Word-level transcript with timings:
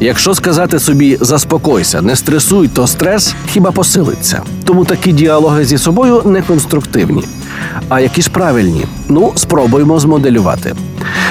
Якщо 0.00 0.34
сказати 0.34 0.78
собі 0.78 1.18
заспокойся, 1.20 2.02
не 2.02 2.16
стресуй, 2.16 2.68
то 2.68 2.86
стрес 2.86 3.34
хіба 3.46 3.70
посилиться. 3.70 4.42
Тому 4.64 4.84
такі 4.84 5.12
діалоги 5.12 5.64
зі 5.64 5.78
собою 5.78 6.22
не 6.24 6.42
конструктивні. 6.42 7.24
А 7.88 8.00
які 8.00 8.22
ж 8.22 8.30
правильні? 8.30 8.84
Ну, 9.08 9.32
спробуємо 9.34 10.00
змоделювати. 10.00 10.74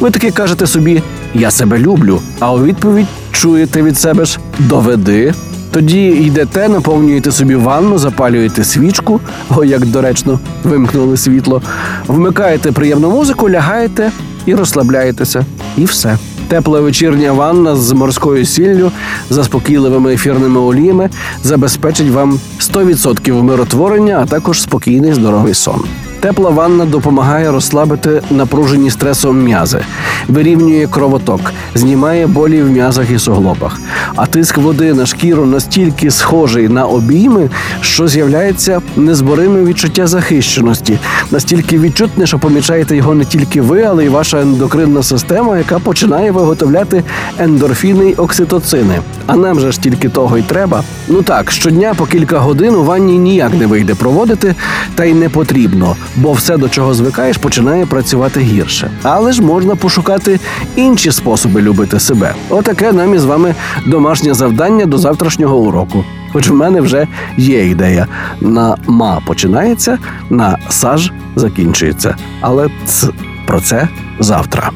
Ви 0.00 0.10
таки 0.10 0.30
кажете 0.30 0.66
собі 0.66 1.02
Я 1.34 1.50
себе 1.50 1.78
люблю, 1.78 2.20
а 2.40 2.52
у 2.52 2.64
відповідь 2.64 3.06
чуєте 3.32 3.82
від 3.82 3.98
себе 3.98 4.24
ж 4.24 4.38
доведи. 4.58 5.34
Тоді 5.70 6.06
йдете, 6.06 6.68
наповнюєте 6.68 7.32
собі 7.32 7.54
ванну, 7.54 7.98
запалюєте 7.98 8.64
свічку, 8.64 9.20
о, 9.56 9.64
як 9.64 9.86
доречно 9.86 10.40
вимкнули 10.64 11.16
світло, 11.16 11.62
вмикаєте 12.06 12.72
приємну 12.72 13.10
музику, 13.10 13.50
лягаєте 13.50 14.12
і 14.46 14.54
розслабляєтеся. 14.54 15.46
І 15.76 15.84
все. 15.84 16.18
Тепла 16.54 16.80
вечірня 16.80 17.32
ванна 17.32 17.76
з 17.76 17.92
морською 17.92 18.44
сіллю, 18.44 18.90
заспокійливими 19.30 20.14
ефірними 20.14 20.60
оліями 20.60 21.10
забезпечить 21.42 22.10
вам 22.10 22.40
100% 22.60 23.42
миротворення, 23.42 24.18
а 24.22 24.26
також 24.26 24.62
спокійний 24.62 25.12
здоровий 25.14 25.54
сон. 25.54 25.84
Тепла 26.24 26.50
ванна 26.50 26.84
допомагає 26.84 27.50
розслабити 27.50 28.22
напружені 28.30 28.90
стресом 28.90 29.42
м'язи, 29.42 29.80
вирівнює 30.28 30.86
кровоток, 30.86 31.40
знімає 31.74 32.26
болі 32.26 32.62
в 32.62 32.70
м'язах 32.70 33.10
і 33.10 33.18
суглобах. 33.18 33.80
А 34.16 34.26
тиск 34.26 34.58
води 34.58 34.94
на 34.94 35.06
шкіру 35.06 35.46
настільки 35.46 36.10
схожий 36.10 36.68
на 36.68 36.86
обійми, 36.86 37.50
що 37.80 38.08
з'являється 38.08 38.80
незбориме 38.96 39.64
відчуття 39.64 40.06
захищеності, 40.06 40.98
настільки 41.30 41.78
відчутне, 41.78 42.26
що 42.26 42.38
помічаєте 42.38 42.96
його 42.96 43.14
не 43.14 43.24
тільки 43.24 43.60
ви, 43.60 43.82
але 43.82 44.04
й 44.04 44.08
ваша 44.08 44.40
ендокринна 44.40 45.02
система, 45.02 45.58
яка 45.58 45.78
починає 45.78 46.30
виготовляти 46.30 47.04
ендорфіни 47.38 48.10
й 48.10 48.14
окситоцини. 48.14 49.00
А 49.26 49.36
нам 49.36 49.60
же 49.60 49.72
ж 49.72 49.80
тільки 49.80 50.08
того 50.08 50.38
й 50.38 50.42
треба. 50.42 50.82
Ну 51.08 51.22
так, 51.22 51.50
щодня 51.50 51.94
по 51.94 52.06
кілька 52.06 52.38
годин 52.38 52.74
у 52.74 52.84
ванні 52.84 53.18
ніяк 53.18 53.54
не 53.54 53.66
вийде 53.66 53.94
проводити, 53.94 54.54
та 54.94 55.04
й 55.04 55.14
не 55.14 55.28
потрібно, 55.28 55.96
бо 56.16 56.32
все, 56.32 56.56
до 56.56 56.68
чого 56.68 56.94
звикаєш, 56.94 57.38
починає 57.38 57.86
працювати 57.86 58.40
гірше. 58.40 58.90
Але 59.02 59.32
ж 59.32 59.42
можна 59.42 59.76
пошукати 59.76 60.40
інші 60.76 61.12
способи 61.12 61.62
любити 61.62 62.00
себе. 62.00 62.34
Отаке 62.50 62.92
нам 62.92 63.14
із 63.14 63.24
вами 63.24 63.54
домашнє 63.86 64.34
завдання 64.34 64.86
до 64.86 64.98
завтрашнього 64.98 65.56
уроку. 65.56 66.04
Хоч 66.32 66.48
в 66.48 66.54
мене 66.54 66.80
вже 66.80 67.06
є 67.36 67.66
ідея. 67.66 68.06
На 68.40 68.76
ма 68.86 69.20
починається, 69.26 69.98
на 70.30 70.58
саж 70.68 71.12
закінчується. 71.36 72.16
Але 72.40 72.68
ц, 72.86 73.08
про 73.46 73.60
це 73.60 73.88
завтра. 74.18 74.70